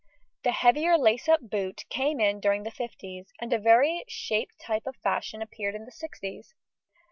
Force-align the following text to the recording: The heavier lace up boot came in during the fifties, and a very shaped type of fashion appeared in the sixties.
The 0.41 0.51
heavier 0.51 0.97
lace 0.97 1.29
up 1.29 1.47
boot 1.47 1.85
came 1.89 2.19
in 2.19 2.39
during 2.39 2.63
the 2.63 2.71
fifties, 2.71 3.31
and 3.39 3.53
a 3.53 3.59
very 3.59 4.03
shaped 4.07 4.59
type 4.59 4.87
of 4.87 4.95
fashion 4.95 5.43
appeared 5.43 5.75
in 5.75 5.85
the 5.85 5.91
sixties. 5.91 6.55